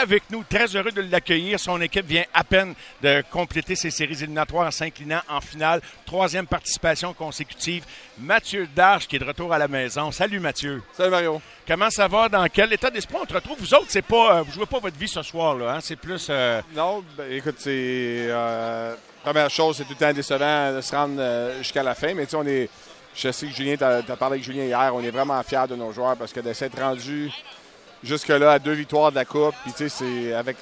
avec 0.00 0.30
nous. 0.30 0.44
Très 0.44 0.76
heureux 0.76 0.92
de 0.92 1.00
l'accueillir. 1.02 1.58
Son 1.58 1.80
équipe 1.80 2.06
vient 2.06 2.24
à 2.32 2.44
peine 2.44 2.74
de 3.02 3.22
compléter 3.30 3.74
ses 3.74 3.90
séries 3.90 4.14
éliminatoires 4.14 4.66
en 4.66 4.70
s'inclinant 4.70 5.20
en 5.28 5.40
finale. 5.40 5.80
Troisième 6.06 6.46
participation 6.46 7.12
consécutive. 7.12 7.84
Mathieu 8.18 8.68
Darche 8.74 9.08
qui 9.08 9.16
est 9.16 9.18
de 9.18 9.24
retour 9.24 9.52
à 9.52 9.58
la 9.58 9.68
maison. 9.68 10.10
Salut 10.12 10.40
Mathieu. 10.40 10.82
Salut 10.96 11.10
Mario. 11.10 11.42
Comment 11.66 11.90
ça 11.90 12.08
va? 12.08 12.28
Dans 12.28 12.46
quel 12.48 12.72
état 12.72 12.90
d'esprit 12.90 13.16
on 13.20 13.26
te 13.26 13.34
retrouve? 13.34 13.58
Vous 13.58 13.74
autres, 13.74 13.86
c'est 13.88 14.02
pas, 14.02 14.38
euh, 14.38 14.42
vous 14.42 14.52
jouez 14.52 14.66
pas 14.66 14.78
votre 14.78 14.96
vie 14.96 15.08
ce 15.08 15.22
soir, 15.22 15.54
là. 15.56 15.74
Hein? 15.74 15.80
C'est 15.82 15.96
plus. 15.96 16.28
Euh... 16.30 16.62
Non, 16.74 17.04
ben, 17.16 17.30
écoute, 17.32 17.56
c'est. 17.58 18.28
Euh, 18.28 18.94
première 19.22 19.50
chose, 19.50 19.76
c'est 19.76 19.84
tout 19.84 19.94
le 19.98 20.06
temps 20.06 20.12
décevant 20.12 20.74
de 20.74 20.80
se 20.80 20.94
rendre 20.94 21.52
jusqu'à 21.58 21.82
la 21.82 21.94
fin. 21.94 22.14
Mais 22.14 22.24
tu 22.24 22.30
sais, 22.30 22.36
on 22.36 22.46
est. 22.46 22.68
Je 23.14 23.32
sais 23.32 23.46
que 23.46 23.52
Julien, 23.52 23.76
tu 23.76 23.82
as, 23.84 24.02
parlé 24.16 24.34
avec 24.34 24.44
Julien 24.44 24.64
hier, 24.64 24.92
on 24.94 25.02
est 25.02 25.10
vraiment 25.10 25.42
fiers 25.42 25.66
de 25.68 25.74
nos 25.74 25.92
joueurs 25.92 26.16
parce 26.16 26.32
que 26.32 26.38
de 26.38 26.52
s'être 26.52 26.80
rendu 26.80 27.32
jusque-là 28.02 28.52
à 28.52 28.58
deux 28.58 28.72
victoires 28.72 29.10
de 29.10 29.16
la 29.16 29.24
Coupe, 29.24 29.54
puis 29.62 29.72
tu 29.72 29.88
sais, 29.88 29.88
c'est 29.88 30.32
avec 30.34 30.56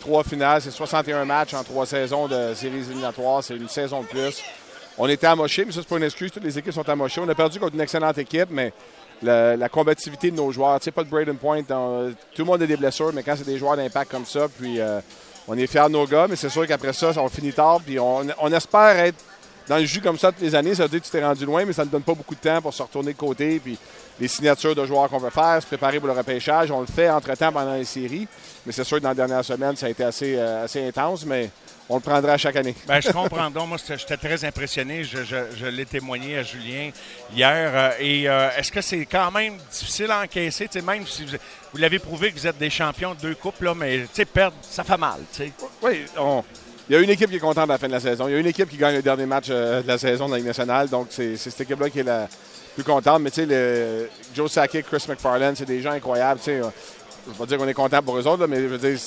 trois 0.00 0.24
finales, 0.24 0.62
c'est 0.62 0.70
61 0.70 1.24
matchs 1.24 1.54
en 1.54 1.62
trois 1.64 1.86
saisons 1.86 2.28
de 2.28 2.54
séries 2.54 2.78
éliminatoires, 2.78 3.42
c'est 3.42 3.56
une 3.56 3.68
saison 3.68 4.02
de 4.02 4.06
plus. 4.06 4.42
On 4.96 5.08
était 5.08 5.26
amochés, 5.26 5.64
mais 5.64 5.72
ça, 5.72 5.80
c'est 5.80 5.88
pas 5.88 5.96
une 5.96 6.04
excuse, 6.04 6.32
toutes 6.32 6.44
les 6.44 6.58
équipes 6.58 6.72
sont 6.72 6.88
amochées. 6.88 7.20
On 7.20 7.28
a 7.28 7.34
perdu 7.34 7.60
contre 7.60 7.74
une 7.74 7.80
excellente 7.80 8.18
équipe, 8.18 8.48
mais 8.50 8.72
la, 9.22 9.68
combativité 9.68 10.30
de 10.30 10.36
nos 10.36 10.50
joueurs, 10.50 10.78
tu 10.80 10.84
sais, 10.84 10.90
pas 10.90 11.04
de 11.04 11.08
Braden 11.08 11.36
Point, 11.36 11.62
tout 11.62 12.14
le 12.38 12.44
monde 12.44 12.62
a 12.62 12.66
des 12.66 12.76
blessures, 12.76 13.12
mais 13.12 13.22
quand 13.22 13.34
c'est 13.36 13.46
des 13.46 13.58
joueurs 13.58 13.76
d'impact 13.76 14.10
comme 14.10 14.26
ça, 14.26 14.48
puis 14.48 14.80
euh, 14.80 15.00
on 15.46 15.56
est 15.56 15.66
fiers 15.66 15.84
de 15.84 15.90
nos 15.90 16.06
gars, 16.06 16.26
mais 16.28 16.36
c'est 16.36 16.48
sûr 16.48 16.66
qu'après 16.66 16.92
ça, 16.92 17.12
on 17.16 17.28
finit 17.28 17.52
tard, 17.52 17.80
puis 17.84 17.98
on, 17.98 18.26
on 18.40 18.52
espère 18.52 18.98
être 18.98 19.18
dans 19.68 19.76
le 19.76 19.84
jus 19.84 20.00
comme 20.00 20.18
ça 20.18 20.32
toutes 20.32 20.42
les 20.42 20.54
années, 20.54 20.74
ça 20.74 20.84
veut 20.84 20.88
dire 20.88 21.00
que 21.00 21.04
tu 21.04 21.10
t'es 21.10 21.24
rendu 21.24 21.44
loin, 21.44 21.64
mais 21.64 21.72
ça 21.72 21.84
ne 21.84 21.90
donne 21.90 22.02
pas 22.02 22.14
beaucoup 22.14 22.34
de 22.34 22.40
temps 22.40 22.60
pour 22.62 22.72
se 22.72 22.82
retourner 22.82 23.12
de 23.12 23.18
côté. 23.18 23.60
Puis 23.62 23.78
les 24.18 24.28
signatures 24.28 24.74
de 24.74 24.84
joueurs 24.86 25.08
qu'on 25.08 25.18
veut 25.18 25.30
faire, 25.30 25.60
se 25.60 25.66
préparer 25.66 25.98
pour 25.98 26.08
le 26.08 26.14
repêchage. 26.14 26.70
On 26.70 26.80
le 26.80 26.86
fait 26.86 27.10
entre-temps 27.10 27.52
pendant 27.52 27.74
les 27.74 27.84
séries. 27.84 28.26
Mais 28.64 28.72
c'est 28.72 28.84
sûr 28.84 28.96
que 28.96 29.02
dans 29.02 29.10
la 29.10 29.14
dernière 29.14 29.44
semaine, 29.44 29.76
ça 29.76 29.86
a 29.86 29.90
été 29.90 30.04
assez, 30.04 30.36
euh, 30.36 30.64
assez 30.64 30.86
intense, 30.86 31.24
mais 31.24 31.50
on 31.88 31.96
le 31.96 32.00
prendra 32.00 32.36
chaque 32.36 32.56
année. 32.56 32.74
Bien, 32.86 33.00
je 33.00 33.10
comprends 33.10 33.50
donc. 33.50 33.68
Moi, 33.68 33.78
j'étais 33.86 34.16
très 34.16 34.44
impressionné. 34.44 35.04
Je, 35.04 35.66
l'ai 35.66 35.86
témoigné 35.86 36.38
à 36.38 36.42
Julien 36.42 36.90
hier. 37.34 37.70
Euh, 37.74 37.90
et 38.00 38.28
euh, 38.28 38.50
est-ce 38.56 38.72
que 38.72 38.80
c'est 38.80 39.06
quand 39.06 39.30
même 39.30 39.56
difficile 39.70 40.10
à 40.10 40.22
encaisser? 40.22 40.68
même 40.84 41.06
si 41.06 41.24
vous, 41.26 41.78
l'avez 41.78 41.98
prouvé 41.98 42.32
que 42.32 42.38
vous 42.38 42.46
êtes 42.46 42.58
des 42.58 42.70
champions 42.70 43.14
de 43.14 43.20
deux 43.20 43.34
coupes, 43.34 43.60
là, 43.60 43.74
mais 43.74 44.06
perdre, 44.32 44.56
ça 44.62 44.84
fait 44.84 44.96
mal. 44.96 45.20
Oui, 45.82 46.04
on, 46.16 46.42
il 46.88 46.94
y 46.94 46.96
a 46.96 47.00
une 47.00 47.10
équipe 47.10 47.28
qui 47.28 47.36
est 47.36 47.40
contente 47.40 47.64
à 47.64 47.72
la 47.72 47.78
fin 47.78 47.86
de 47.86 47.92
la 47.92 48.00
saison. 48.00 48.28
Il 48.28 48.32
y 48.32 48.34
a 48.34 48.38
une 48.38 48.46
équipe 48.46 48.68
qui 48.68 48.76
gagne 48.76 48.96
le 48.96 49.02
dernier 49.02 49.26
match 49.26 49.46
euh, 49.50 49.82
de 49.82 49.88
la 49.88 49.98
saison 49.98 50.26
dans 50.26 50.32
la 50.32 50.38
Ligue 50.38 50.46
nationale. 50.46 50.88
Donc, 50.88 51.08
c'est 51.10 51.36
cette 51.36 51.60
équipe-là 51.60 51.90
qui 51.90 52.00
est 52.00 52.04
la 52.04 52.28
plus 52.74 52.84
contente. 52.84 53.20
Mais 53.20 53.30
tu 53.30 53.46
sais, 53.46 54.08
Joe 54.34 54.50
Sakic, 54.50 54.86
Chris 54.86 55.04
McFarland, 55.08 55.54
c'est 55.54 55.66
des 55.66 55.82
gens 55.82 55.92
incroyables. 55.92 56.40
Je 56.46 56.52
ne 56.52 56.62
vais 56.62 56.70
pas 57.38 57.46
dire 57.46 57.58
qu'on 57.58 57.68
est 57.68 57.74
content 57.74 58.02
pour 58.02 58.16
eux 58.16 58.26
autres, 58.26 58.46
mais 58.46 58.60
je 58.60 58.66
veux 58.66 58.78
dire, 58.78 58.98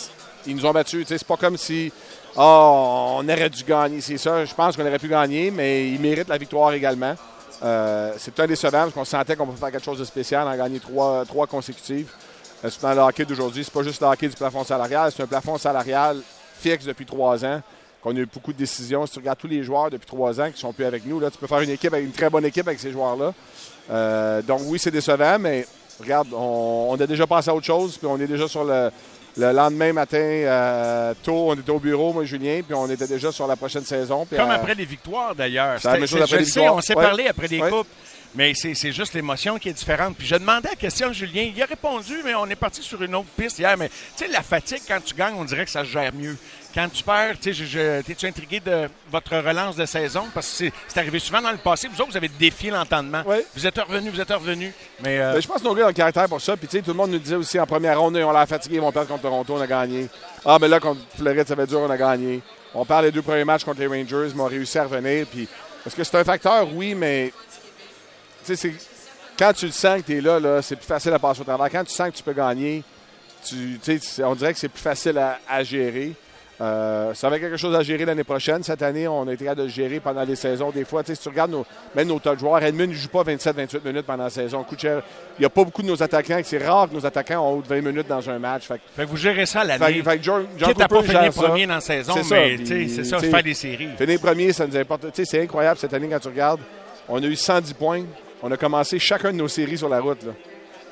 ils 0.45 0.55
nous 0.55 0.65
ont 0.65 0.71
battus. 0.71 1.05
C'est 1.07 1.23
pas 1.23 1.37
comme 1.37 1.57
si 1.57 1.91
oh, 2.35 3.17
on 3.19 3.23
aurait 3.27 3.49
dû 3.49 3.63
gagner. 3.63 3.99
C'est 4.01 4.17
ça. 4.17 4.45
Je 4.45 4.53
pense 4.53 4.77
qu'on 4.77 4.85
aurait 4.85 4.99
pu 4.99 5.07
gagner, 5.07 5.49
mais 5.49 5.89
ils 5.89 5.99
méritent 5.99 6.29
la 6.29 6.37
victoire 6.37 6.73
également. 6.73 7.15
Euh, 7.63 8.13
c'est 8.17 8.39
un 8.39 8.47
décevant 8.47 8.83
parce 8.83 8.93
qu'on 8.93 9.05
sentait 9.05 9.35
qu'on 9.35 9.45
pouvait 9.45 9.59
faire 9.59 9.71
quelque 9.71 9.85
chose 9.85 9.99
de 9.99 10.05
spécial 10.05 10.47
en 10.47 10.55
gagner 10.55 10.79
trois, 10.79 11.25
trois 11.25 11.47
consécutives. 11.47 12.11
Euh, 12.63 12.69
dans 12.81 12.93
le 12.93 12.99
hockey 13.01 13.25
d'aujourd'hui, 13.25 13.63
c'est 13.63 13.73
pas 13.73 13.83
juste 13.83 14.01
le 14.01 14.07
hockey 14.07 14.27
du 14.27 14.35
plafond 14.35 14.63
salarial, 14.63 15.11
c'est 15.15 15.23
un 15.23 15.27
plafond 15.27 15.57
salarial 15.57 16.17
fixe 16.61 16.85
depuis 16.85 17.05
trois 17.05 17.43
ans, 17.43 17.61
qu'on 18.01 18.15
a 18.15 18.19
eu 18.19 18.25
beaucoup 18.25 18.53
de 18.53 18.57
décisions. 18.57 19.05
Si 19.05 19.13
tu 19.13 19.19
regardes 19.19 19.39
tous 19.39 19.47
les 19.47 19.63
joueurs 19.63 19.89
depuis 19.89 20.05
trois 20.05 20.39
ans 20.39 20.51
qui 20.51 20.59
sont 20.59 20.73
plus 20.73 20.85
avec 20.85 21.05
nous, 21.05 21.19
là, 21.19 21.29
tu 21.29 21.37
peux 21.37 21.47
faire 21.47 21.61
une 21.61 21.69
équipe 21.69 21.93
avec 21.93 22.05
une 22.05 22.11
très 22.11 22.29
bonne 22.29 22.45
équipe 22.45 22.67
avec 22.67 22.79
ces 22.79 22.91
joueurs-là. 22.91 23.33
Euh, 23.89 24.41
donc 24.41 24.61
oui, 24.65 24.79
c'est 24.79 24.91
décevant, 24.91 25.37
mais 25.39 25.65
regarde, 25.99 26.27
on, 26.33 26.97
a 26.99 27.07
déjà 27.07 27.27
pensé 27.27 27.49
à 27.49 27.55
autre 27.55 27.65
chose, 27.65 27.97
puis 27.97 28.07
on 28.07 28.19
est 28.19 28.27
déjà 28.27 28.47
sur 28.47 28.63
le, 28.63 28.91
lendemain 29.37 29.93
matin, 29.93 30.17
euh, 30.17 31.13
tôt, 31.23 31.49
on 31.49 31.55
était 31.55 31.71
au 31.71 31.79
bureau, 31.79 32.13
moi 32.13 32.23
et 32.23 32.25
Julien, 32.27 32.61
puis 32.65 32.75
on 32.75 32.89
était 32.89 33.07
déjà 33.07 33.31
sur 33.31 33.47
la 33.47 33.55
prochaine 33.55 33.83
saison. 33.83 34.25
Comme 34.29 34.49
euh, 34.49 34.55
après 34.55 34.75
les 34.75 34.85
victoires, 34.85 35.35
d'ailleurs. 35.35 35.79
on 35.83 36.81
s'est 36.81 36.95
parlé 36.95 37.27
après 37.27 37.47
les 37.47 37.59
coupes. 37.59 37.87
Mais 38.33 38.53
c'est 38.53 38.93
juste 38.93 39.13
l'émotion 39.13 39.57
qui 39.57 39.69
est 39.69 39.73
différente. 39.73 40.15
Puis 40.17 40.25
je 40.25 40.35
demandais 40.35 40.69
la 40.69 40.75
question 40.75 41.09
à 41.09 41.11
Julien. 41.11 41.51
Il 41.53 41.61
a 41.61 41.65
répondu, 41.65 42.21
mais 42.23 42.33
on 42.33 42.45
est 42.47 42.55
parti 42.55 42.81
sur 42.81 43.01
une 43.01 43.13
autre 43.15 43.27
piste 43.37 43.59
hier. 43.59 43.75
Mais 43.77 43.89
tu 43.89 43.95
sais, 44.15 44.27
la 44.27 44.41
fatigue, 44.41 44.81
quand 44.87 44.99
tu 45.03 45.13
gagnes, 45.13 45.35
on 45.37 45.43
dirait 45.43 45.65
que 45.65 45.71
ça 45.71 45.83
se 45.83 45.89
gère 45.89 46.13
mieux. 46.13 46.37
Quand 46.73 46.87
tu 46.87 47.03
perds, 47.03 47.37
tu 47.41 47.53
sais, 47.53 48.03
es-tu 48.07 48.25
intrigué 48.25 48.61
de 48.61 48.89
votre 49.11 49.35
relance 49.35 49.75
de 49.75 49.85
saison? 49.85 50.23
Parce 50.33 50.59
que 50.59 50.69
c'est 50.87 50.99
arrivé 50.99 51.19
souvent 51.19 51.41
dans 51.41 51.51
le 51.51 51.57
passé. 51.57 51.89
Vous 51.89 51.99
autres, 51.99 52.11
vous 52.11 52.17
avez 52.17 52.29
défié 52.29 52.71
l'entendement. 52.71 53.23
Vous 53.53 53.67
êtes 53.67 53.77
revenus, 53.77 54.13
vous 54.13 54.21
êtes 54.21 54.31
revenus. 54.31 54.71
Mais, 55.03 55.19
euh, 55.19 55.33
ben, 55.33 55.41
je 55.41 55.47
pense 55.47 55.61
que 55.61 55.65
nos 55.65 55.75
gars 55.75 55.83
ont 55.83 55.87
le 55.87 55.93
caractère 55.93 56.29
pour 56.29 56.39
ça. 56.39 56.55
Puis 56.55 56.69
tu 56.69 56.77
sais, 56.77 56.83
tout 56.83 56.91
le 56.91 56.97
monde 56.97 57.11
nous 57.11 57.19
disait 57.19 57.35
aussi 57.35 57.59
en 57.59 57.65
première 57.65 57.99
ronde, 57.99 58.15
on 58.15 58.31
l'a 58.31 58.45
fatigué, 58.45 58.75
ils 58.75 58.81
vont 58.81 58.93
perdre 58.93 59.09
contre 59.09 59.23
Toronto, 59.23 59.55
on 59.57 59.61
a 59.61 59.67
gagné. 59.67 60.07
Ah, 60.45 60.57
mais 60.61 60.69
là, 60.69 60.79
contre 60.79 61.01
Floride, 61.17 61.47
ça 61.47 61.55
va 61.55 61.63
être 61.63 61.69
dur, 61.69 61.81
on 61.81 61.89
a 61.89 61.97
gagné. 61.97 62.39
On 62.73 62.85
parle 62.85 63.05
des 63.05 63.11
deux 63.11 63.21
premiers 63.21 63.43
matchs 63.43 63.65
contre 63.65 63.81
les 63.81 63.87
Rangers, 63.87 64.31
mais 64.33 64.41
on 64.41 64.45
a 64.45 64.49
réussi 64.49 64.77
à 64.79 64.85
revenir. 64.85 65.27
Puis, 65.27 65.49
parce 65.83 65.93
que 65.93 66.05
c'est 66.05 66.17
un 66.17 66.23
facteur, 66.23 66.73
oui, 66.73 66.95
mais 66.95 67.33
c'est 68.43 68.73
quand 69.37 69.53
tu 69.53 69.65
le 69.65 69.71
sens 69.71 70.01
que 70.01 70.05
tu 70.07 70.17
es 70.17 70.21
là, 70.21 70.39
là 70.39 70.61
c'est 70.61 70.75
plus 70.75 70.85
facile 70.85 71.13
à 71.13 71.19
passer 71.19 71.41
au 71.41 71.43
travail. 71.43 71.71
Quand 71.71 71.83
tu 71.83 71.91
sens 71.91 72.09
que 72.09 72.15
tu 72.17 72.23
peux 72.23 72.33
gagner, 72.33 72.83
tu, 73.43 73.79
on 74.23 74.35
dirait 74.35 74.53
que 74.53 74.59
c'est 74.59 74.69
plus 74.69 74.81
facile 74.81 75.17
à, 75.17 75.63
gérer. 75.63 76.13
Euh, 76.59 77.11
ça 77.15 77.27
va 77.27 77.37
être 77.37 77.41
quelque 77.41 77.57
chose 77.57 77.75
à 77.75 77.81
gérer 77.81 78.05
l'année 78.05 78.23
prochaine. 78.23 78.61
Cette 78.61 78.83
année, 78.83 79.07
on 79.07 79.27
a 79.27 79.33
été 79.33 79.45
capable 79.45 79.61
de 79.61 79.65
le 79.65 79.71
gérer 79.71 79.99
pendant 79.99 80.23
les 80.23 80.35
saisons. 80.35 80.69
Des 80.69 80.85
fois, 80.85 81.01
si 81.03 81.17
tu 81.17 81.27
regardes 81.27 81.49
nos, 81.49 81.65
même 81.95 82.07
nos 82.07 82.19
top 82.19 82.37
joueurs, 82.37 82.61
Edmund 82.61 82.91
ne 82.91 82.95
joue 82.95 83.07
pas 83.07 83.23
27-28 83.23 83.83
minutes 83.83 84.05
pendant 84.05 84.25
la 84.25 84.29
saison. 84.29 84.63
Il 84.71 85.01
n'y 85.39 85.45
a 85.45 85.49
pas 85.49 85.63
beaucoup 85.63 85.81
de 85.81 85.87
nos 85.87 86.03
attaquants. 86.03 86.39
C'est 86.43 86.63
rare 86.63 86.87
que 86.87 86.93
nos 86.93 87.03
attaquants 87.03 87.41
ont 87.41 87.61
20 87.61 87.81
minutes 87.81 88.07
dans 88.07 88.29
un 88.29 88.37
match. 88.37 88.67
Fait, 88.67 88.79
que 88.95 89.09
vous 89.09 89.17
gérez 89.17 89.47
ça 89.47 89.63
l'année. 89.63 90.03
Fait, 90.03 90.03
fait 90.03 90.19
John, 90.23 90.45
John 90.55 90.73
Cooper, 90.73 90.87
pas 90.87 91.01
fini 91.01 91.29
premier 91.31 91.65
dans 91.65 91.73
la 91.75 91.81
saison, 91.81 92.13
mais 92.29 92.57
c'est 92.87 93.05
ça, 93.05 93.17
faire 93.17 93.41
des 93.41 93.55
séries. 93.55 93.89
Finir 93.97 94.19
premier, 94.19 94.53
ça 94.53 94.67
nous 94.67 94.77
importe. 94.77 95.07
C'est 95.15 95.41
incroyable 95.41 95.79
cette 95.79 95.95
année 95.95 96.09
quand 96.09 96.19
tu 96.19 96.27
regardes. 96.27 96.61
On 97.09 97.21
a 97.23 97.25
eu 97.25 97.35
110 97.35 97.73
points 97.73 98.03
on 98.41 98.51
a 98.51 98.57
commencé 98.57 98.99
chacun 98.99 99.31
de 99.31 99.37
nos 99.37 99.47
séries 99.47 99.77
sur 99.77 99.89
la 99.89 99.99
route. 99.99 100.25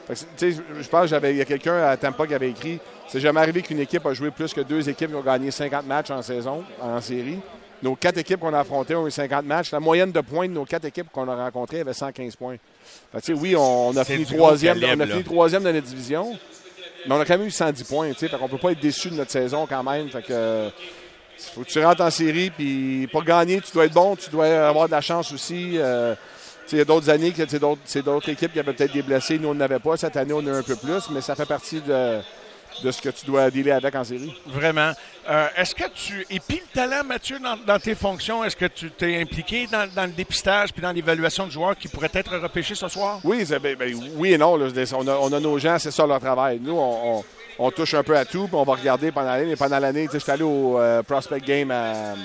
je 0.10 0.88
pense 0.90 1.10
qu'il 1.10 1.36
y 1.38 1.42
a 1.42 1.46
quelqu'un 1.46 1.84
à 1.84 1.98
Tampa 1.98 2.28
qui 2.28 2.34
avait 2.34 2.50
écrit 2.50 2.80
c'est 3.10 3.20
jamais 3.20 3.40
arrivé 3.40 3.64
qu'une 3.64 3.80
équipe 3.80 4.06
a 4.06 4.14
joué 4.14 4.30
plus 4.30 4.54
que 4.54 4.62
deux 4.62 4.88
équipes 4.88 5.10
qui 5.10 5.16
ont 5.16 5.24
gagné 5.24 5.50
50 5.50 5.86
matchs 5.88 6.12
en 6.12 6.22
saison, 6.22 6.64
en 6.80 7.02
série. 7.02 7.40
Nos 7.82 7.96
quatre 7.96 8.20
équipes 8.20 8.40
qu'on 8.40 8.54
a 8.54 8.60
affrontées 8.60 8.94
ont 8.94 9.08
eu 9.08 9.12
50 9.12 9.46
matchs. 9.46 9.72
La 9.72 9.80
moyenne 9.80 10.12
de 10.12 10.22
points 10.22 10.48
de 10.48 10.54
nos 10.54 10.64
quatre 10.64 10.86
équipes 10.86 11.08
qu'on 11.12 11.28
a 11.28 11.36
rencontrées 11.36 11.80
avait 11.80 11.94
115 11.94 12.36
points. 12.36 12.58
oui, 13.30 13.56
on, 13.56 13.98
a 13.98 14.04
fini 14.04 14.26
troisième, 14.26 14.78
on 14.78 15.00
a 15.00 15.08
fini 15.08 15.24
troisième 15.24 15.64
de 15.64 15.70
la 15.70 15.82
division, 15.82 16.38
mais 17.08 17.16
on 17.16 17.20
a 17.20 17.26
quand 17.26 17.38
même 17.38 17.48
eu 17.48 17.52
110 17.52 17.84
points. 17.86 18.08
On 18.08 18.44
ne 18.44 18.48
peut 18.48 18.58
pas 18.58 18.74
être 18.74 18.80
déçu 18.80 19.10
de 19.10 19.16
notre 19.16 19.32
saison 19.32 19.66
quand 19.68 19.84
même. 19.84 20.08
Fait 20.10 20.22
que, 20.22 20.70
faut 21.54 21.62
que 21.62 21.70
tu 21.70 21.84
rentres 21.84 22.02
en 22.02 22.12
série, 22.12 22.52
puis 22.52 23.08
pour 23.12 23.24
gagner, 23.24 23.60
tu 23.60 23.72
dois 23.72 23.86
être 23.86 23.94
bon, 23.94 24.16
tu 24.16 24.30
dois 24.30 24.68
avoir 24.68 24.86
de 24.86 24.92
la 24.92 25.02
chance 25.02 25.32
aussi. 25.32 25.80
Euh, 25.80 26.14
il 26.72 26.78
y 26.78 26.82
a 26.82 26.86
d'autres 26.86 27.10
années 27.10 27.32
que 27.32 27.44
c'est 27.86 28.04
d'autres 28.04 28.30
équipes 28.30 28.54
qui 28.54 28.60
avaient 28.60 28.74
peut-être 28.74 28.94
des 28.94 29.02
blessés. 29.02 29.40
Nous, 29.40 29.50
on 29.50 29.56
n'avait 29.56 29.80
pas. 29.80 29.98
Cette 29.98 30.18
année, 30.18 30.34
on 30.34 30.46
a 30.48 30.52
un 30.52 30.64
peu 30.64 30.76
plus, 30.76 31.10
mais 31.12 31.22
ça 31.22 31.36
fait 31.36 31.46
partie 31.46 31.82
de, 31.82 32.20
de 32.84 32.92
ce 32.92 33.02
que 33.02 33.10
tu 33.10 33.26
dois 33.26 33.50
dealer 33.50 33.72
avec 33.72 33.96
en 33.96 34.04
série. 34.04 34.34
Vraiment. 34.48 34.92
Euh, 35.30 35.48
est-ce 35.56 35.76
que 35.76 35.84
tu. 35.94 36.26
Et 36.30 36.40
puis 36.40 36.62
le 36.62 36.74
talent, 36.74 37.04
Mathieu, 37.04 37.38
dans, 37.40 37.80
tes 37.80 37.96
fonctions, 37.96 38.44
est-ce 38.44 38.56
que 38.56 38.66
tu 38.66 38.90
t'es 38.92 39.22
impliqué 39.22 39.68
dans, 39.72 40.06
le 40.06 40.12
dépistage 40.12 40.74
puis 40.74 40.82
dans 40.82 40.92
l'évaluation 40.92 41.46
de 41.46 41.52
joueurs 41.52 41.78
qui 41.78 41.88
pourraient 41.88 42.12
être 42.14 42.38
repêchés 42.38 42.76
ce 42.76 42.88
soir? 42.88 43.20
Oui, 43.24 43.46
ben, 43.46 43.76
ben, 43.76 43.96
oui 44.16 44.34
et 44.34 44.38
non. 44.38 44.58
on, 44.58 45.34
a, 45.34 45.40
nos 45.40 45.60
gens, 45.60 45.78
c'est 45.80 45.92
ça 45.92 46.06
leur 46.08 46.20
travail. 46.20 46.60
Nous, 46.62 46.78
on, 46.78 47.72
touche 47.72 47.94
un 47.94 48.04
peu 48.04 48.18
à 48.18 48.26
tout, 48.26 48.48
puis 48.48 48.56
on 48.56 48.64
va 48.64 48.74
regarder 48.74 49.12
pendant 49.12 49.32
l'année. 49.32 49.46
Mais 49.46 49.56
pendant 49.56 49.80
l'année, 49.80 50.08
je 50.12 50.18
suis 50.18 50.32
allé 50.32 50.44
au 50.44 50.80
euh, 50.80 51.04
Prospect 51.04 51.42
Game 51.42 51.72
à 51.72 52.16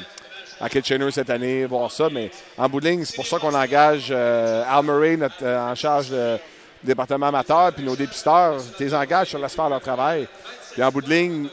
à 0.61 0.69
Kitchener 0.69 1.11
cette 1.11 1.31
année, 1.31 1.65
voir 1.67 1.91
ça. 1.91 2.09
Mais 2.11 2.31
en 2.57 2.69
bout 2.69 2.81
de 2.81 2.89
ligne, 2.89 3.05
c'est 3.05 3.17
pour 3.17 3.27
ça 3.27 3.39
qu'on 3.39 3.55
engage 3.55 4.09
euh, 4.11 4.65
Al 4.69 4.85
Murray, 4.85 5.17
notre, 5.17 5.43
euh, 5.43 5.71
en 5.71 5.75
charge 5.75 6.11
du 6.11 6.17
département 6.83 7.27
amateur, 7.27 7.73
puis 7.73 7.85
nos 7.85 7.97
dépisteurs. 7.97 8.57
Les 8.79 8.95
engages, 8.95 9.29
sur 9.29 9.39
laisse 9.39 9.55
faire 9.55 9.69
leur 9.69 9.81
travail. 9.81 10.29
Puis 10.73 10.83
en 10.83 10.91
bout 10.91 11.03
de 11.03 11.11
ligne, 11.11 11.49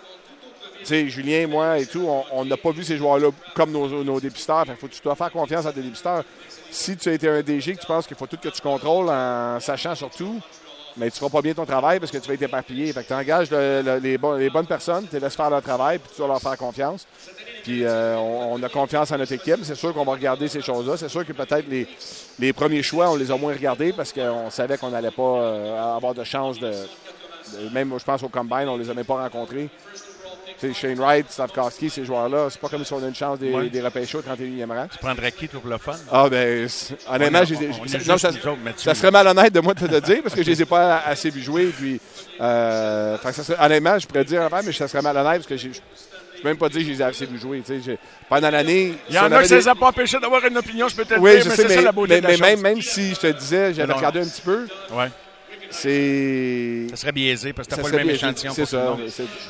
tu 0.80 0.88
sais, 0.88 1.08
Julien, 1.10 1.48
moi 1.48 1.78
et 1.78 1.86
tout, 1.86 2.08
on 2.32 2.44
n'a 2.44 2.58
pas 2.58 2.72
vu 2.72 2.84
ces 2.84 2.98
joueurs-là 2.98 3.30
comme 3.54 3.72
nos, 3.72 4.20
dépisteurs. 4.20 4.66
Fait 4.66 4.76
faut, 4.76 4.88
tu 4.88 5.02
dois 5.02 5.16
faire 5.16 5.32
confiance 5.32 5.66
à 5.66 5.72
tes 5.72 5.82
dépisteurs. 5.82 6.24
Si 6.72 6.98
tu 6.98 7.10
as 7.10 7.14
été 7.14 7.30
un 7.30 7.42
DG, 7.42 7.76
que 7.76 7.82
tu 7.82 7.86
penses 7.86 8.08
qu'il 8.08 8.18
faut 8.18 8.26
tout 8.26 8.38
que 8.38 8.50
tu 8.50 8.62
contrôles 8.62 9.10
en 9.10 9.60
sachant 9.60 9.94
surtout, 9.94 10.40
mais 10.98 11.10
tu 11.10 11.16
ne 11.16 11.20
feras 11.20 11.30
pas 11.30 11.42
bien 11.42 11.54
ton 11.54 11.66
travail 11.66 12.00
parce 12.00 12.12
que 12.12 12.18
tu 12.18 12.28
vas 12.28 12.34
être 12.34 12.42
éparpillé. 12.42 12.92
Fait 12.94 13.04
que 13.04 13.08
tu 13.08 13.14
engages 13.14 13.50
les, 13.52 14.18
bonnes 14.18 14.68
personnes, 14.68 15.08
tu 15.08 15.16
les 15.16 15.20
laisses 15.20 15.36
faire 15.36 15.50
leur 15.50 15.62
travail, 15.62 16.00
puis 16.00 16.12
tu 16.16 16.22
vas 16.22 16.28
leur 16.28 16.42
faire 16.42 16.58
confiance. 16.58 17.06
Puis 17.64 17.84
euh, 17.84 18.18
on, 18.18 18.62
a 18.62 18.70
confiance 18.70 19.12
en 19.12 19.18
notre 19.18 19.34
équipe. 19.34 19.60
C'est 19.64 19.76
sûr 19.76 19.94
qu'on 19.94 20.04
va 20.04 20.14
regarder 20.14 20.48
ces 20.48 20.62
choses-là. 20.62 20.98
C'est 20.98 21.10
sûr 21.10 21.26
que 21.26 21.34
peut-être 21.34 21.66
les, 22.40 22.54
premiers 22.54 22.84
choix, 22.84 23.12
on 23.12 23.16
les 23.16 23.32
a 23.32 23.38
moins 23.38 23.54
regardés 23.54 23.94
parce 23.94 24.12
qu'on 24.12 24.50
savait 24.50 24.78
qu'on 24.78 24.90
n'allait 24.90 25.12
pas 25.12 25.22
euh, 25.22 25.96
avoir 25.96 26.14
de 26.14 26.24
chance 26.24 26.60
de, 26.60 26.74
Même, 27.72 27.94
je 27.98 28.04
pense, 28.04 28.24
au 28.24 28.30
combine, 28.30 28.68
on 28.68 28.78
les 28.78 28.90
avait 28.90 29.04
pas 29.04 29.16
rencontrés. 29.24 29.70
Shane 30.74 31.00
Wright, 31.00 31.26
Stavkowski, 31.30 31.90
ces 31.90 32.06
joueurs-là, 32.06 32.48
c'est 32.50 32.60
pas 32.60 32.70
comme 32.70 32.84
si 32.84 32.94
on 32.94 33.04
a 33.04 33.08
une 33.08 33.16
chance 33.16 33.40
des, 33.40 33.70
des 33.70 33.82
repêcher 33.82 34.18
au 34.18 34.22
31e 34.22 34.68
rang. 34.68 34.88
Tu 34.92 34.98
prendrais 34.98 35.32
qui 35.32 35.48
pour 35.48 35.68
le 35.68 35.78
fun? 35.78 35.96
Ah, 36.12 36.30
ben, 36.30 36.68
honnêtement, 37.10 37.40
non, 38.08 38.18
ça, 38.18 38.32
ça, 38.78 38.96
serait 38.96 39.12
malhonnête 39.12 39.54
de 39.54 39.60
moi 39.60 39.74
de 39.74 39.86
te 39.86 39.92
le 39.92 40.02
dire 40.02 40.22
parce 40.24 40.36
que 40.36 40.44
je 40.44 40.50
les 40.50 40.62
ai 40.62 40.66
pas 40.66 41.00
assez 41.00 41.30
vu 41.30 41.42
jouer. 41.42 41.66
Puis, 41.66 42.00
euh, 42.40 43.18
ça 43.18 43.66
honnêtement, 43.66 43.98
je 44.00 44.08
pourrais 44.08 44.26
dire, 44.26 44.48
mais 44.64 44.72
ça 44.72 44.88
serait 44.88 45.02
malhonnête 45.02 45.38
parce 45.38 45.48
que 45.48 45.58
je 45.58 45.68
ne 45.68 45.74
peux 45.74 46.50
même 46.50 46.58
pas 46.58 46.70
dire 46.70 46.82
que 46.82 46.88
je 46.88 46.92
les 46.92 47.02
ai 47.02 47.06
assez 47.06 47.26
vu 47.26 47.40
jouer. 47.40 47.64
Pendant 48.30 48.50
l'année. 48.50 48.94
Il 49.10 49.16
y 49.16 49.20
en 49.20 49.32
a 49.32 49.44
qui 49.44 49.52
ne 49.52 49.58
les 49.58 49.68
a 49.68 49.76
pas 49.76 49.88
empêchés 49.88 50.20
d'avoir 50.20 50.46
une 50.46 50.58
opinion, 50.58 50.88
je 50.88 50.96
peux 50.96 51.06
te 51.06 51.16
oui, 51.16 51.38
dire, 51.38 51.46
mais 51.48 51.56
c'est 51.56 51.70
ça 51.70 51.82
la 51.82 51.92
beauté 51.92 52.16
mais, 52.16 52.22
de 52.22 52.28
la 52.28 52.38
mais 52.38 52.56
même, 52.56 52.62
même 52.62 52.82
si 52.82 53.14
je 53.14 53.20
te 53.20 53.28
disais, 53.28 53.74
j'avais 53.74 53.94
regardé 53.94 54.20
un 54.20 54.26
petit 54.26 54.42
peu. 54.42 54.68
Ouais. 54.92 55.10
C'est. 55.72 56.88
Ça 56.90 56.96
serait 56.98 57.12
biaisé 57.12 57.54
parce 57.54 57.68
que 57.68 57.76
tu 57.76 57.82
pas 57.82 57.90
le 57.90 57.98
même 57.98 58.10
échantillon. 58.10 58.54
C'est 58.54 58.66
ça. 58.66 58.98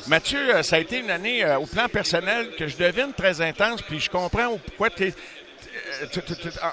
Mathieu, 0.06 0.54
euh, 0.54 0.62
ça 0.62 0.76
a 0.76 0.78
été 0.78 1.00
une 1.00 1.10
année 1.10 1.44
euh, 1.44 1.58
au 1.58 1.66
plan 1.66 1.88
personnel 1.88 2.50
que 2.56 2.66
je 2.66 2.76
devine 2.76 3.12
très 3.16 3.40
intense, 3.40 3.82
puis 3.82 4.00
je 4.00 4.08
comprends 4.08 4.56
pourquoi 4.58 4.90
tu 4.90 5.08
es. 5.08 5.14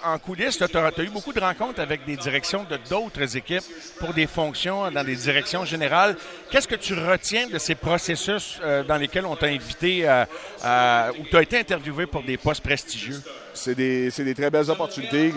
En 0.04 0.18
coulisses, 0.18 0.58
tu 0.58 0.78
as, 0.78 1.04
eu 1.04 1.10
beaucoup 1.10 1.32
de 1.32 1.40
rencontres 1.40 1.80
avec 1.80 2.06
des 2.06 2.18
directions 2.18 2.66
de 2.70 2.78
d'autres 2.90 3.38
équipes 3.38 3.64
pour 3.98 4.14
des 4.14 4.28
fonctions 4.28 4.92
dans 4.92 5.04
des 5.04 5.16
directions 5.16 5.64
générales. 5.64 6.18
Qu'est-ce 6.50 6.68
que 6.68 6.76
tu 6.76 6.94
retiens 6.94 7.48
de 7.48 7.58
ces 7.60 7.76
processus 7.76 8.60
euh, 8.62 8.84
dans 8.84 8.98
lesquels 8.98 9.26
on 9.26 9.36
t'a 9.36 9.48
invité 9.48 10.04
ou 10.04 11.24
tu 11.30 11.38
as 11.38 11.42
été 11.42 11.60
interviewé 11.60 12.08
pour 12.08 12.24
des 12.24 12.38
postes 12.38 12.64
prestigieux? 12.64 13.22
C'est 13.54 13.76
des, 13.76 14.10
des, 14.10 14.36
très 14.36 14.50
belles 14.50 14.70
opportunités. 14.70 15.34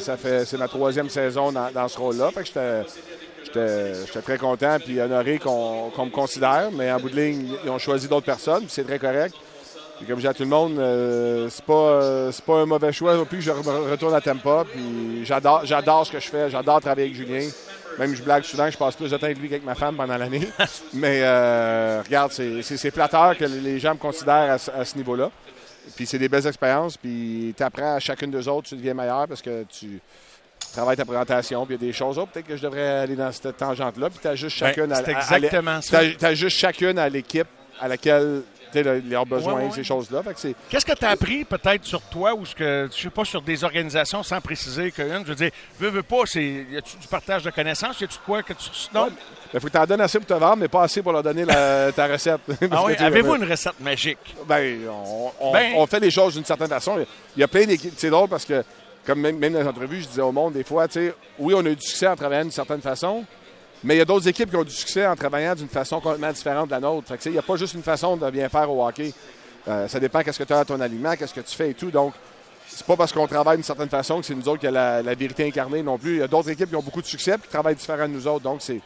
ça 0.00 0.16
fait, 0.16 0.44
c'est 0.44 0.58
ma 0.58 0.68
troisième 0.68 1.08
saison 1.08 1.52
dans, 1.52 1.70
dans 1.70 1.88
ce 1.88 1.98
rôle-là. 1.98 2.30
Fait 2.32 2.42
que 2.42 2.46
J'étais 2.46 2.84
très 3.52 4.38
content 4.38 4.76
et 4.88 5.00
honoré 5.00 5.38
qu'on 5.38 5.90
me 6.04 6.10
considère, 6.10 6.70
mais 6.72 6.90
en 6.90 6.98
bout 6.98 7.10
de 7.10 7.16
ligne, 7.16 7.48
ils 7.64 7.70
ont 7.70 7.78
choisi 7.78 8.08
d'autres 8.08 8.26
personnes, 8.26 8.64
c'est 8.68 8.84
très 8.84 8.98
correct. 8.98 9.34
Et 10.02 10.06
comme 10.06 10.16
je 10.16 10.22
dis 10.22 10.26
à 10.26 10.34
tout 10.34 10.42
le 10.42 10.48
monde, 10.48 10.78
euh, 10.78 11.48
c'est 11.48 11.64
pas, 11.64 11.72
euh, 11.72 12.32
pas 12.44 12.60
un 12.60 12.66
mauvais 12.66 12.92
choix 12.92 13.14
non 13.14 13.24
plus 13.24 13.40
je 13.40 13.50
retourne 13.50 14.14
à 14.14 14.20
Tampa. 14.20 14.64
Puis 14.70 15.24
j'adore, 15.24 15.64
j'adore 15.64 16.06
ce 16.06 16.12
que 16.12 16.20
je 16.20 16.28
fais, 16.28 16.50
j'adore 16.50 16.80
travailler 16.80 17.08
avec 17.08 17.16
Julien. 17.16 17.48
Même 17.98 18.14
je 18.14 18.22
blague 18.22 18.42
souvent, 18.42 18.68
je 18.68 18.76
passe 18.76 18.96
plus 18.96 19.10
de 19.10 19.16
temps 19.16 19.26
avec 19.26 19.38
lui 19.38 19.48
qu'avec 19.48 19.64
ma 19.64 19.76
femme 19.76 19.96
pendant 19.96 20.16
l'année. 20.16 20.48
Mais 20.94 21.20
euh, 21.22 22.02
regarde, 22.04 22.32
c'est 22.32 22.90
flatteur 22.90 23.36
que 23.36 23.44
les 23.44 23.78
gens 23.78 23.94
me 23.94 23.98
considèrent 23.98 24.58
à, 24.58 24.80
à 24.80 24.84
ce 24.84 24.96
niveau-là. 24.96 25.30
Puis 25.94 26.06
c'est 26.06 26.18
des 26.18 26.28
belles 26.28 26.46
expériences. 26.46 26.96
Puis 26.96 27.54
tu 27.56 27.62
apprends 27.62 27.94
à 27.94 28.00
chacune 28.00 28.32
des 28.32 28.48
autres, 28.48 28.68
tu 28.68 28.76
deviens 28.76 28.94
meilleur 28.94 29.28
parce 29.28 29.42
que 29.42 29.64
tu 29.70 30.00
travaille 30.74 30.96
ta 30.96 31.04
présentation, 31.04 31.64
puis 31.64 31.76
il 31.76 31.82
y 31.82 31.84
a 31.84 31.86
des 31.88 31.92
choses. 31.92 32.18
Oh, 32.18 32.26
peut-être 32.26 32.46
que 32.46 32.56
je 32.56 32.62
devrais 32.62 32.86
aller 33.00 33.16
dans 33.16 33.30
cette 33.32 33.56
tangente-là. 33.56 34.10
Puis 34.10 34.18
tu 34.20 34.28
as 34.28 34.34
juste 34.34 34.60
ben, 34.60 34.68
chacune 34.68 34.92
à, 34.92 36.26
as, 36.26 36.34
juste 36.34 36.58
chacune 36.58 36.98
à 36.98 37.08
l'équipe 37.08 37.48
à 37.80 37.88
laquelle 37.88 38.42
leurs 38.82 39.26
besoins, 39.26 39.70
ces 39.70 39.84
choses-là. 39.84 40.22
Qu'est-ce 40.68 40.84
que 40.84 40.92
tu 40.92 41.04
as 41.04 41.10
appris 41.10 41.44
peut-être 41.44 41.84
sur 41.84 42.00
toi 42.02 42.34
ou 42.34 42.44
ce 42.44 42.54
que, 42.54 42.88
je 42.94 43.02
sais 43.02 43.10
pas, 43.10 43.24
sur 43.24 43.42
des 43.42 43.62
organisations 43.62 44.22
sans 44.22 44.40
préciser 44.40 44.90
qu'une, 44.90 45.22
je 45.22 45.28
veux 45.28 45.34
dire, 45.34 45.50
veux, 45.78 45.90
veux 45.90 46.02
pas, 46.02 46.22
c'est, 46.24 46.66
y 46.70 46.76
a-tu 46.76 46.96
du 46.96 47.06
partage 47.06 47.42
de 47.44 47.50
connaissances? 47.50 48.00
Y 48.00 48.04
a-tu 48.04 48.18
quoi 48.24 48.42
que 48.42 48.52
tu. 48.52 48.68
Non? 48.92 49.08
Il 49.52 49.60
faut 49.60 49.68
que 49.68 49.72
tu 49.72 49.78
en 49.78 49.86
donnes 49.86 50.00
assez 50.00 50.18
pour 50.18 50.26
te 50.26 50.34
vendre, 50.34 50.56
mais 50.56 50.68
pas 50.68 50.82
assez 50.82 51.02
pour 51.02 51.12
leur 51.12 51.22
donner 51.22 51.46
ta 51.94 52.06
recette. 52.06 52.40
ah 52.70 52.82
oui? 52.84 52.94
Avez-vous 52.98 53.36
une 53.36 53.48
recette 53.48 53.78
magique? 53.80 54.34
Ben, 54.48 54.78
on, 55.40 55.52
ben 55.52 55.72
on, 55.76 55.86
fait 55.86 56.00
les 56.00 56.10
choses 56.10 56.34
d'une 56.34 56.44
certaine 56.44 56.68
façon. 56.68 56.98
Il 57.36 57.40
y 57.40 57.44
a 57.44 57.48
plein 57.48 57.64
d'équipes. 57.64 57.94
C'est 57.96 58.10
drôle 58.10 58.28
parce 58.28 58.44
que 58.44 58.64
comme 59.04 59.20
même, 59.20 59.38
dans 59.38 59.60
les 59.60 59.68
entrevues, 59.68 60.02
je 60.02 60.08
disais 60.08 60.22
au 60.22 60.32
monde 60.32 60.54
des 60.54 60.64
fois, 60.64 60.86
oui, 61.38 61.54
on 61.54 61.64
a 61.64 61.68
eu 61.68 61.76
du 61.76 61.86
succès 61.86 62.06
en 62.06 62.16
travaillant 62.16 62.42
d'une 62.42 62.50
certaine 62.50 62.80
façon, 62.80 63.24
mais 63.82 63.96
il 63.96 63.98
y 63.98 64.00
a 64.00 64.04
d'autres 64.04 64.28
équipes 64.28 64.50
qui 64.50 64.56
ont 64.56 64.64
du 64.64 64.70
succès 64.70 65.06
en 65.06 65.14
travaillant 65.14 65.54
d'une 65.54 65.68
façon 65.68 66.00
complètement 66.00 66.32
différente 66.32 66.66
de 66.68 66.70
la 66.72 66.80
nôtre. 66.80 67.12
Il 67.26 67.32
n'y 67.32 67.38
a 67.38 67.42
pas 67.42 67.56
juste 67.56 67.74
une 67.74 67.82
façon 67.82 68.16
de 68.16 68.30
bien 68.30 68.48
faire 68.48 68.70
au 68.70 68.86
hockey. 68.86 69.12
Euh, 69.68 69.88
ça 69.88 70.00
dépend 70.00 70.22
qu'est-ce 70.22 70.38
que 70.38 70.44
tu 70.44 70.52
as 70.52 70.60
à 70.60 70.64
ton 70.64 70.80
aliment, 70.80 71.14
qu'est-ce 71.16 71.34
que 71.34 71.40
tu 71.40 71.54
fais 71.54 71.70
et 71.70 71.74
tout. 71.74 71.90
Donc, 71.90 72.14
c'est 72.66 72.86
pas 72.86 72.96
parce 72.96 73.12
qu'on 73.12 73.26
travaille 73.26 73.58
d'une 73.58 73.64
certaine 73.64 73.88
façon 73.88 74.20
que 74.20 74.26
c'est 74.26 74.34
nous 74.34 74.48
autres 74.48 74.60
qui 74.60 74.66
a 74.66 74.70
la, 74.70 75.14
vérité 75.14 75.46
incarnée 75.46 75.82
non 75.82 75.98
plus. 75.98 76.14
Il 76.14 76.18
y 76.20 76.22
a 76.22 76.28
d'autres 76.28 76.50
équipes 76.50 76.70
qui 76.70 76.76
ont 76.76 76.82
beaucoup 76.82 77.02
de 77.02 77.06
succès 77.06 77.32
et 77.32 77.38
qui 77.38 77.48
travaillent 77.48 77.74
différemment 77.74 78.08
de 78.08 78.18
nous 78.18 78.26
autres. 78.26 78.42
Donc, 78.42 78.62
c'est, 78.62 78.80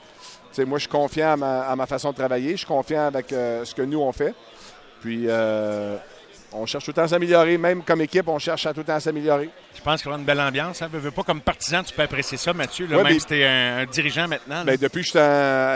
moi, 0.65 0.79
je 0.79 0.83
suis 0.83 0.91
confiant 0.91 1.41
à 1.41 1.77
ma, 1.77 1.87
façon 1.87 2.11
de 2.11 2.17
travailler. 2.17 2.53
Je 2.53 2.59
suis 2.59 2.67
confiant 2.67 3.07
avec 3.07 3.33
euh, 3.33 3.65
ce 3.65 3.75
que 3.75 3.83
nous, 3.83 4.01
on 4.01 4.13
fait. 4.13 4.35
Puis, 5.01 5.27
euh, 5.29 5.97
on 6.53 6.67
cherche 6.67 6.85
tout 6.85 6.91
le 6.91 6.95
temps 6.95 7.03
à 7.03 7.09
s'améliorer. 7.09 7.59
Même 7.59 7.83
comme 7.83 8.01
équipe, 8.01 8.29
on 8.29 8.39
cherche 8.39 8.67
à 8.67 8.73
tout 8.73 8.81
le 8.81 8.87
temps 8.87 8.95
à 8.95 9.01
s'améliorer. 9.01 9.51
Je 9.75 9.81
pense 9.81 10.01
qu'il 10.01 10.07
y 10.07 10.09
aura 10.11 10.19
une 10.19 10.25
belle 10.25 10.41
ambiance. 10.41 10.83
Hein? 10.83 10.89
Veux, 10.93 11.11
pas 11.11 11.23
comme 11.23 11.41
partisan, 11.41 11.83
tu 11.83 11.95
peux 11.95 12.03
apprécier 12.03 12.39
ça, 12.39 12.53
Mathieu. 12.53 12.87
Là, 12.87 13.03
même 13.03 13.19
si 13.19 13.27
tu 13.27 13.39
es 13.39 13.47
un, 13.47 13.87
dirigeant 13.87 14.29
maintenant. 14.29 14.65
Bien, 14.65 14.77
depuis 14.81 15.03
que 15.03 15.09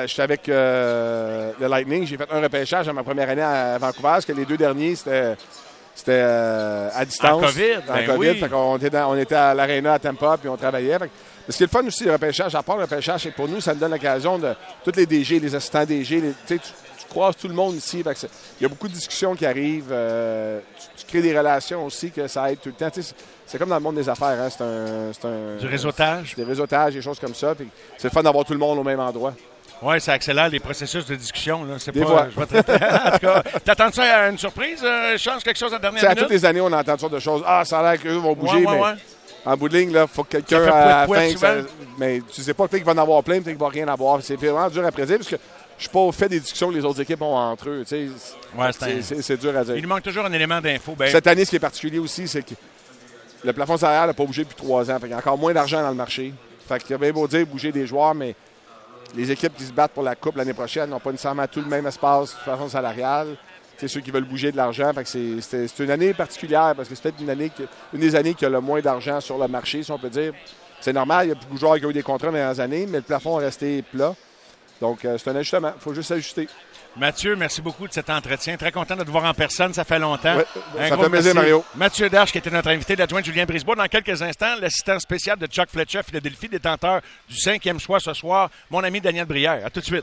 j'étais 0.07 0.23
avec 0.23 0.49
euh, 0.49 1.53
le 1.61 1.67
Lightning, 1.67 2.07
j'ai 2.07 2.17
fait 2.17 2.31
un 2.31 2.41
repêchage 2.41 2.89
à 2.89 2.93
ma 2.93 3.03
première 3.03 3.29
année 3.29 3.43
à 3.43 3.79
Vancouver, 3.79 4.03
parce 4.03 4.27
que 4.27 4.33
les 4.33 4.45
deux 4.45 4.57
derniers, 4.57 4.97
c'était. 4.97 5.37
C'était 5.95 6.23
euh, 6.25 6.89
à 6.95 7.05
distance. 7.05 7.43
En 7.43 7.47
COVID. 7.47 7.77
En 7.89 7.95
ben 7.95 8.07
COVID. 8.07 8.45
on, 8.53 8.77
était 8.79 8.99
on 8.99 9.17
était 9.17 9.35
à 9.35 9.55
l'Arena 9.55 9.95
à 9.95 9.99
Tampa, 9.99 10.37
puis 10.39 10.49
on 10.49 10.57
travaillait. 10.57 10.99
ce 11.49 11.57
qui 11.57 11.63
est 11.63 11.67
le 11.67 11.71
fun 11.71 11.87
aussi, 11.87 12.05
le 12.05 12.13
repêchage, 12.13 12.55
à 12.55 12.63
part 12.63 12.77
le 12.77 12.85
repêchage, 12.85 13.23
c'est 13.25 13.31
pour 13.31 13.49
nous, 13.49 13.61
ça 13.61 13.75
nous 13.75 13.81
donne 13.81 13.93
l'occasion 13.93 14.39
de. 14.39 14.55
Tous 14.85 14.93
les 14.97 15.07
DG, 15.07 15.39
les 15.39 15.55
assistants 15.55 15.85
DG, 15.85 16.23
tu, 16.47 16.59
croise 17.09 17.37
tout 17.37 17.49
le 17.49 17.55
monde 17.55 17.77
ici. 17.77 18.03
Il 18.59 18.63
y 18.63 18.65
a 18.65 18.69
beaucoup 18.69 18.89
de 18.89 18.95
discussions 18.95 19.35
qui 19.35 19.45
arrivent. 19.45 19.91
Euh, 19.93 20.61
tu, 20.97 21.05
crées 21.07 21.21
des 21.21 21.37
relations 21.37 21.85
aussi 21.85 22.11
que 22.11 22.27
ça 22.27 22.51
aide 22.51 22.59
tout 22.59 22.71
le 22.71 22.75
temps. 22.75 22.89
c'est 23.47 23.59
comme 23.59 23.69
dans 23.69 23.77
le 23.77 23.83
monde 23.83 23.97
des 23.97 24.09
affaires. 24.09 24.41
Hein. 24.41 24.49
C'est 24.51 25.27
un, 25.27 25.57
Du 25.59 25.67
réseautage. 25.67 26.35
Des 26.35 26.45
réseautages, 26.45 26.95
des 26.95 27.03
choses 27.03 27.21
comme 27.21 27.35
ça. 27.35 27.55
C'est 27.99 28.09
le 28.09 28.11
fun 28.11 28.23
d'avoir 28.23 28.47
tout 28.47 28.55
le 28.55 28.59
monde 28.59 28.79
au 28.79 28.83
même 28.83 29.01
endroit. 29.01 29.35
Oui, 29.83 30.01
ça 30.01 30.13
accélère 30.13 30.49
les 30.49 30.61
processus 30.61 31.05
de 31.07 31.17
discussion. 31.17 31.67
C'est 31.79 31.93
pas, 31.93 32.29
je 32.31 32.37
vais 32.41 32.43
en 32.59 33.11
tout 33.13 33.19
cas, 33.19 33.43
t'attends 33.65 33.91
ça 33.91 34.03
à 34.03 34.29
une 34.29 34.39
surprise? 34.39 34.81
Euh, 34.85 35.19
change 35.19 35.43
quelque 35.43 35.59
chose 35.59 35.73
à 35.73 35.77
la 35.77 35.81
dernière 35.81 36.03
minute? 36.03 36.19
À 36.19 36.21
toutes 36.21 36.31
les 36.31 36.45
années, 36.45 36.61
on 36.61 36.73
entend 36.73 36.97
sortes 36.97 37.15
de 37.15 37.19
choses. 37.19 37.43
Ah, 37.45 37.65
ça 37.65 37.81
a 37.81 37.93
l'air 37.93 38.03
qu'eux 38.03 38.15
vont 38.17 38.35
bouger, 38.35 38.61
mais 38.61 38.81
en 39.45 39.57
bout 39.57 39.69
de 39.69 39.77
ligne, 39.77 39.91
il 39.91 40.07
faut 40.07 40.23
que 40.23 40.37
quelqu'un 40.39 40.65
à 40.73 41.07
la 41.07 41.35
fin... 41.35 41.65
mais 41.99 42.23
tu 42.33 42.43
sais 42.43 42.55
pas, 42.55 42.69
peut-être 42.69 42.85
qu'il 42.85 42.95
va 42.95 43.01
en 43.01 43.03
avoir 43.03 43.25
plein, 43.25 43.41
peut-être 43.41 43.57
qu'il 43.57 43.59
va 43.59 43.69
rien 43.69 43.89
avoir. 43.89 44.23
C'est 44.23 44.37
vraiment 44.37 44.69
dur 44.71 44.87
à 44.87 44.93
prédire, 44.93 45.17
parce 45.19 45.29
que 45.31 45.37
je 45.77 45.83
suis 45.83 45.91
pas 45.91 45.99
au 45.99 46.13
fait 46.13 46.29
des 46.29 46.39
discussions 46.39 46.69
que 46.69 46.75
les 46.75 46.85
autres 46.85 47.01
équipes 47.01 47.23
ont 47.23 47.37
entre 47.37 47.69
eux. 47.69 47.85
c'est 47.85 49.37
dur 49.41 49.57
à 49.57 49.65
dire. 49.65 49.77
Il 49.77 49.87
manque 49.89 50.03
toujours 50.03 50.27
un 50.27 50.33
élément 50.33 50.61
d'info. 50.61 50.95
Ben- 50.97 51.11
Cette 51.11 51.27
année, 51.27 51.45
ce 51.45 51.51
qui 51.51 51.57
est 51.57 51.61
particulier 51.61 51.99
aussi, 51.99 52.29
c'est 52.29 52.43
que 52.43 52.55
le 53.43 53.53
plafond 53.53 53.77
salarial 53.77 54.07
n'a 54.09 54.15
pas 54.15 54.25
bougé 54.25 54.45
depuis 54.45 54.55
trois 54.55 54.89
ans. 54.89 54.99
il 55.03 55.11
y 55.11 55.13
a 55.13 55.17
encore 55.17 55.39
moins 55.39 55.53
d'argent 55.53 55.83
dans 55.83 55.89
le 55.89 55.97
marché. 55.97 56.33
Fait 56.69 56.81
qu'il 56.81 56.93
y 56.93 56.95
a 56.95 56.99
bien 56.99 57.11
beau 57.11 57.27
dire 57.27 57.45
bouger 57.45 57.73
des 57.73 57.85
joueurs, 57.85 58.15
mais 58.15 58.37
les 59.15 59.31
équipes 59.31 59.55
qui 59.57 59.65
se 59.65 59.73
battent 59.73 59.93
pour 59.93 60.03
la 60.03 60.15
Coupe 60.15 60.37
l'année 60.37 60.55
prochaine 60.55 60.91
n'ont 60.91 61.01
pas 61.01 61.11
nécessairement 61.11 61.47
tout 61.47 61.61
le 61.61 61.67
même 61.67 61.87
espace 61.87 62.35
de 62.35 62.41
façon 62.41 62.69
salariale. 62.69 63.37
C'est 63.77 63.89
ceux 63.89 64.01
qui 64.01 64.11
veulent 64.11 64.25
bouger 64.25 64.53
de 64.53 64.57
l'argent. 64.57 64.93
C'est 65.05 65.79
une 65.81 65.91
année 65.91 66.15
particulière 66.15 66.75
parce 66.77 66.89
que 66.89 66.95
c'est 66.95 67.03
peut-être 67.03 67.21
une, 67.21 67.31
année 67.31 67.51
une 67.93 68.01
des 68.01 68.15
années 68.15 68.35
qui 68.35 68.45
a 68.45 68.49
le 68.49 68.61
moins 68.61 68.81
d'argent 68.81 69.21
sur 69.21 69.39
le 69.39 69.49
marché, 69.49 69.83
si 69.83 69.91
on 69.91 69.99
peut 69.99 70.11
dire. 70.11 70.33
C'est 70.81 70.93
normal, 70.93 71.27
il 71.27 71.29
y 71.31 71.33
a 71.33 71.35
beaucoup 71.35 71.55
de 71.55 71.59
joueurs 71.59 71.79
qui 71.79 71.87
ont 71.87 71.91
eu 71.91 71.95
des 71.95 72.03
contrats 72.03 72.29
dans 72.29 72.35
les 72.35 72.41
dernières 72.41 72.61
années, 72.61 72.87
mais 72.89 72.99
le 72.99 73.05
plafond 73.05 73.41
est 73.41 73.45
resté 73.45 73.83
plat. 73.83 74.15
Donc, 74.83 75.05
euh, 75.05 75.17
c'est 75.17 75.31
un 75.31 75.37
ajustement. 75.37 75.73
Il 75.77 75.81
faut 75.81 75.95
juste 75.95 76.09
s'ajuster. 76.09 76.49
Mathieu, 76.97 77.37
merci 77.37 77.63
beaucoup 77.63 77.87
de 77.87 77.93
cet 77.93 78.11
entretien. 78.11 78.57
Très 78.57 78.73
content 78.73 78.97
de 78.97 79.05
te 79.05 79.11
voir 79.11 79.25
en 79.25 79.33
personne. 79.33 79.73
Ça 79.73 79.85
fait 79.85 80.01
longtemps. 80.01 80.37
ça 80.77 80.97
fait 80.97 81.09
plaisir, 81.09 81.35
Mario. 81.37 81.65
Mathieu 81.77 82.11
Darche, 82.11 82.33
qui 82.33 82.39
était 82.39 82.51
notre 82.51 82.69
invité, 82.69 82.97
l'adjoint 82.97 83.23
Julien 83.23 83.45
Brisebois. 83.45 83.77
Dans 83.77 83.87
quelques 83.87 84.21
instants, 84.21 84.57
l'assistant 84.61 84.99
spécial 84.99 85.39
de 85.39 85.47
Chuck 85.47 85.69
Fletcher, 85.71 86.01
Philadelphie, 86.05 86.49
détenteur 86.49 87.01
du 87.29 87.39
cinquième 87.39 87.79
choix 87.79 88.01
ce 88.01 88.13
soir, 88.13 88.51
mon 88.71 88.83
ami 88.83 89.01
Daniel 89.01 89.25
Brière. 89.25 89.65
À 89.65 89.71
tout 89.71 89.79
de 89.79 89.85
suite. 89.85 90.01